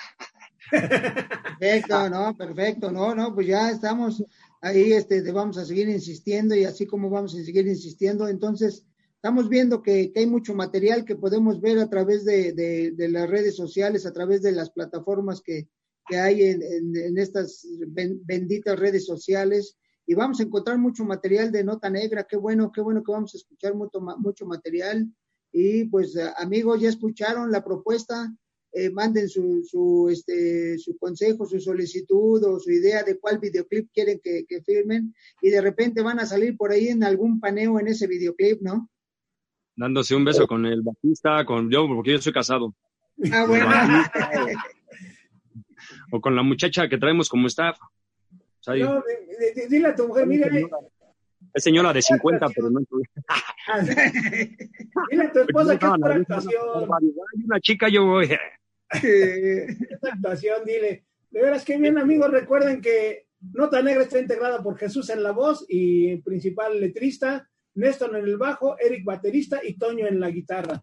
[1.59, 4.25] Perfecto, no, perfecto, no, no, pues ya estamos
[4.61, 8.85] ahí, este, vamos a seguir insistiendo y así como vamos a seguir insistiendo, entonces
[9.25, 14.05] estamos viendo que, hay mucho material que podemos ver a través de, las redes sociales,
[14.05, 15.69] a través de las plataformas que,
[16.11, 19.79] hay en, estas benditas redes sociales.
[20.07, 22.25] Y vamos a encontrar mucho material de nota negra.
[22.25, 25.09] Qué bueno, qué bueno que vamos a escuchar mucho, mucho material.
[25.53, 28.33] Y pues amigos, ya escucharon la propuesta.
[28.77, 33.89] Eh, manden su, su, este, su consejo, su solicitud o su idea de cuál videoclip
[33.95, 37.79] quieren que, que firmen y de repente van a salir por ahí en algún paneo
[37.79, 38.91] en ese videoclip, ¿no?
[39.77, 42.75] dándose un beso con el Batista, con yo, porque yo soy casado.
[43.33, 43.67] Ah, bueno.
[46.13, 47.79] o con la muchacha que traemos como staff.
[48.67, 49.03] No,
[49.69, 50.49] dile a tu mujer, mira.
[51.53, 52.81] Es señora de 50, pero no.
[55.11, 56.63] dile a tu esposa que es una actuación.
[56.93, 58.31] Hay una chica, yo voy.
[58.91, 61.05] Esta actuación, dile.
[61.31, 62.31] De veras, que bien, amigos.
[62.31, 68.17] Recuerden que Nota Negra está integrada por Jesús en la voz y principal letrista, Néstor
[68.17, 70.81] en el bajo, Eric baterista y Toño en la guitarra.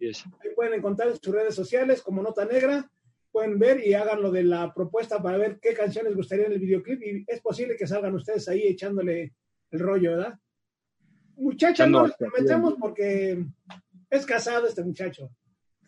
[0.00, 2.90] Ahí pueden encontrar en sus redes sociales como Nota Negra.
[3.30, 6.58] Pueden ver y hagan lo de la propuesta para ver qué canciones gustaría en el
[6.58, 9.34] videoclip y es posible que salgan ustedes ahí echándole
[9.70, 10.38] el rollo, ¿verdad?
[11.36, 13.44] Muchachos, no les metemos porque
[14.10, 15.30] es casado este muchacho.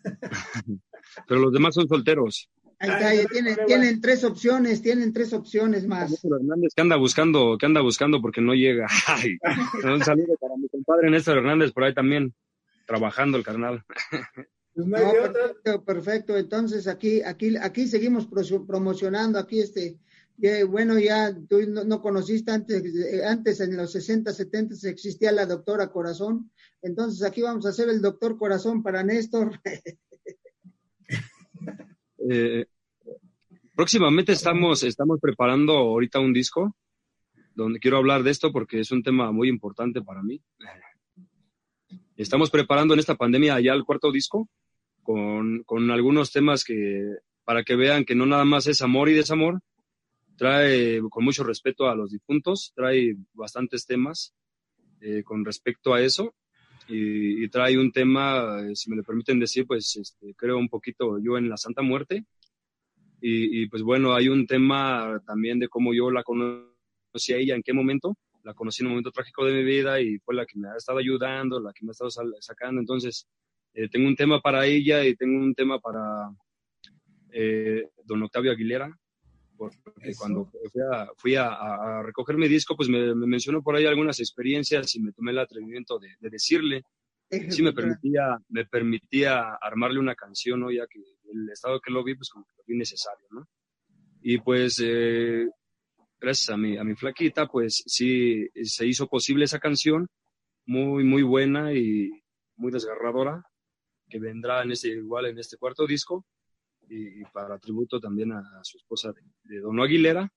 [1.28, 2.48] Pero los demás son solteros.
[2.78, 6.24] Ahí está, tienen, tienen, tres opciones, tienen tres opciones más.
[6.24, 8.88] Hernández que anda buscando, que anda buscando porque no llega.
[9.85, 12.35] un saludo para mi compadre Néstor Hernández por ahí también,
[12.87, 13.85] trabajando el carnal.
[14.74, 16.37] Pues perfecto, perfecto.
[16.37, 19.98] Entonces aquí, aquí, aquí seguimos promocionando, aquí este,
[20.68, 25.90] bueno, ya tú no, conociste antes, eh, antes en los 60, 70 existía la doctora
[25.90, 29.61] Corazón, entonces aquí vamos a hacer el doctor Corazón para Néstor.
[32.30, 32.66] Eh,
[33.74, 36.76] próximamente estamos, estamos preparando ahorita un disco
[37.52, 40.40] donde quiero hablar de esto porque es un tema muy importante para mí.
[42.16, 44.48] Estamos preparando en esta pandemia ya el cuarto disco
[45.03, 49.15] con, con algunos temas que para que vean que no nada más es amor y
[49.15, 49.61] desamor,
[50.37, 54.35] trae con mucho respeto a los difuntos, trae bastantes temas
[55.01, 56.35] eh, con respecto a eso
[56.88, 61.19] y, trae un tema, eh, si me lo permiten decir, pues este, creo un poquito
[61.19, 62.25] yo en la Santa Muerte.
[63.25, 67.62] Y, pues bueno, hay un tema también de cómo yo la conocí a ella, en
[67.62, 68.17] qué momento.
[68.43, 70.77] La conocí en un momento trágico de mi vida y fue la que me ha
[70.77, 72.11] estado ayudando, la que me ha estado
[72.41, 72.81] sacando.
[72.81, 73.29] Entonces,
[73.74, 76.30] eh, tengo un tema para ella y tengo un tema para
[77.32, 78.94] eh, don Octavio Aguilera,
[79.56, 80.50] porque cuando
[81.16, 85.30] fui, a, recoger mi disco, pues me, mencionó por ahí algunas experiencias y me tomé
[85.30, 86.82] el atrevimiento de, decirle.
[87.48, 90.70] Sí me permitía, me permitía armarle una canción, ¿no?
[90.70, 91.00] Ya que
[91.32, 93.48] el estado que lo vi, pues como que lo vi necesario, ¿no?
[94.20, 95.48] Y pues, eh,
[96.20, 100.08] gracias a mi, a mi flaquita, pues sí, se hizo posible esa canción,
[100.66, 102.11] muy, muy buena y
[102.56, 103.42] muy desgarradora,
[104.12, 106.27] que vendrá en este, igual en este cuarto disco
[106.87, 109.11] y, para tributo también a, su esposa
[109.44, 110.31] de, Dono Aguilera.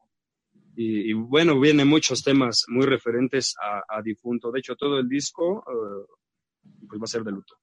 [0.77, 4.51] Y, bueno, vienen muchos temas muy referentes a, difunto.
[4.51, 6.05] De hecho, todo el disco eh,
[6.87, 7.55] pues va a ser de luto.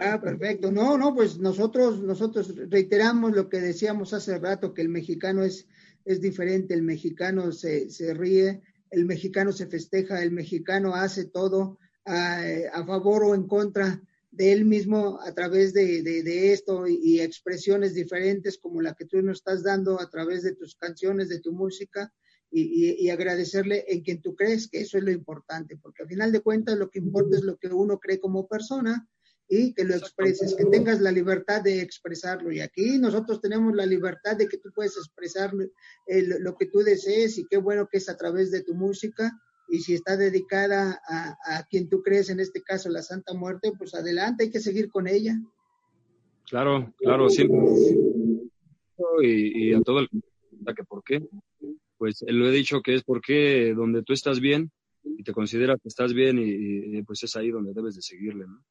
[0.00, 0.72] Ah, perfecto.
[0.72, 5.68] No, no, pues nosotros, nosotros reiteramos lo que decíamos hace rato, que el mexicano es,
[6.04, 11.78] es diferente, el mexicano se, se ríe, el mexicano se festeja, el mexicano hace todo
[12.04, 12.40] a,
[12.72, 17.94] a favor o en contra de él mismo a través de, de, esto y, expresiones
[17.94, 21.52] diferentes como la que tú nos estás dando a través de tus canciones, de tu
[21.52, 22.12] música
[22.50, 26.32] y, y, agradecerle en quien tú crees, que eso es lo importante, porque al final
[26.32, 29.08] de cuentas lo que importa es lo que uno cree como persona
[29.48, 32.52] y que lo expreses, que tengas la libertad de expresarlo.
[32.52, 37.36] Y aquí nosotros tenemos la libertad de que tú puedes expresar lo que tú desees
[37.36, 39.32] y qué bueno que es a través de tu música
[39.70, 43.94] y si está dedicada a, quien tú crees, en este caso la Santa Muerte, pues
[43.94, 45.40] adelante, hay que seguir con ella.
[46.48, 47.58] Claro, claro, siempre.
[49.22, 51.24] Y, a todo el que por qué,
[51.96, 54.70] pues lo he dicho que es porque donde tú estás bien
[55.04, 58.62] y te consideras que estás bien y, pues es ahí donde debes de seguirle, ¿no?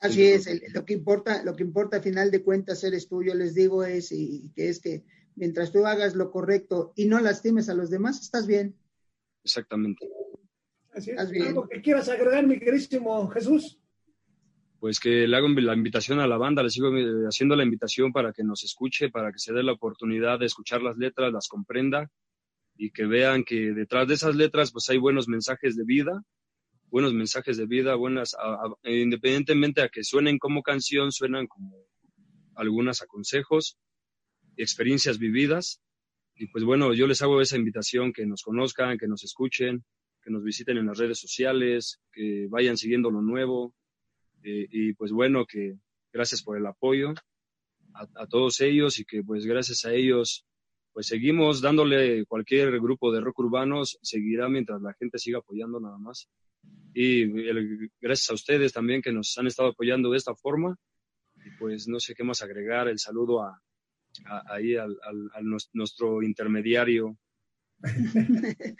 [0.00, 3.34] Así es, lo que importa, lo que importa a final de cuentas eres tú, yo
[3.34, 5.04] les digo es y que es que
[5.36, 8.74] mientras tú hagas lo correcto y no lastimes a los demás, estás bien.
[9.44, 10.08] Exactamente.
[11.00, 11.46] Así es.
[11.48, 13.78] ¿Algo que quieras agregar, mi querísimo Jesús?
[14.78, 18.12] Pues que le hago la invitación a la banda, le sigo eh, haciendo la invitación
[18.12, 21.48] para que nos escuche, para que se dé la oportunidad de escuchar las letras, las
[21.48, 22.10] comprenda
[22.76, 26.22] y que vean que detrás de esas letras pues hay buenos mensajes de vida,
[26.86, 28.34] buenos mensajes de vida, buenas,
[28.84, 31.76] independientemente a que suenen como canción, suenan como
[32.54, 33.78] algunas aconsejos,
[34.56, 35.82] experiencias vividas.
[36.34, 39.84] Y pues bueno, yo les hago esa invitación, que nos conozcan, que nos escuchen,
[40.22, 43.74] que nos visiten en las redes sociales, que vayan siguiendo lo nuevo.
[44.42, 45.76] Eh, y pues bueno, que
[46.12, 47.14] gracias por el apoyo
[47.94, 50.46] a, todos ellos y que pues gracias a ellos
[50.92, 55.98] pues seguimos dándole cualquier grupo de rock urbanos, seguirá mientras la gente siga apoyando nada
[55.98, 56.28] más.
[56.92, 57.26] Y
[58.00, 60.76] gracias a ustedes también que nos han estado apoyando de esta forma.
[61.36, 63.62] Y pues no sé qué más agregar, el saludo a,
[64.48, 64.98] ahí al,
[65.72, 67.16] nuestro intermediario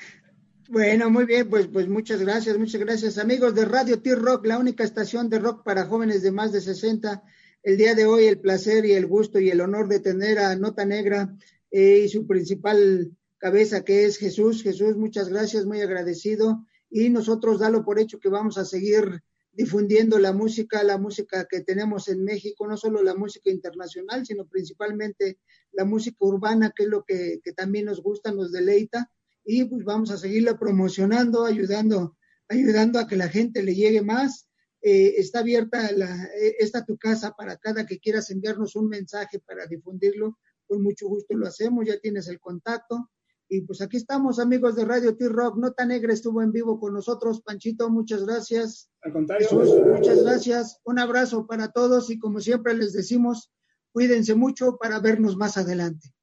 [0.73, 3.18] Bueno, muy bien, pues, pues muchas gracias, muchas gracias.
[3.18, 7.25] Amigos de Radio T-Rock, la única estación de rock para jóvenes de más de 60.
[7.64, 10.55] El día de hoy el placer y el gusto y el honor de tener a
[10.55, 11.37] Nota Negra
[11.73, 14.62] eh, y su principal cabeza que es Jesús.
[14.62, 16.64] Jesús, muchas gracias, muy agradecido.
[16.89, 21.62] Y nosotros dalo por hecho que vamos a seguir difundiendo la música, la música que
[21.62, 25.41] tenemos en México, no solo la música internacional, sino principalmente
[25.73, 29.11] la música urbana, que es lo que, que también nos gusta, nos deleita
[29.45, 32.16] y pues vamos a seguirla promocionando, ayudando,
[32.49, 34.49] ayudando a que la gente le llegue más.
[34.82, 39.38] Eh, está abierta la, eh, esta tu casa para cada que quieras enviarnos un mensaje
[39.41, 43.11] para difundirlo, con mucho gusto lo hacemos, ya tienes el contacto.
[43.53, 45.57] Y pues aquí estamos, amigos de Radio T-Rock.
[45.57, 47.43] Nota Negra estuvo en vivo con nosotros.
[47.43, 48.88] Panchito, muchas gracias.
[49.03, 49.49] Al contrario.
[49.51, 50.80] muchas gracias.
[50.84, 53.51] Un abrazo para todos y como siempre les decimos,
[53.91, 56.14] cuídense mucho para vernos más adelante.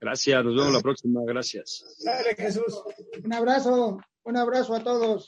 [0.00, 1.96] Gracias, nos vemos la próxima, gracias.
[2.04, 2.82] Dale, Jesús.
[3.24, 5.26] Un abrazo, un abrazo a todos.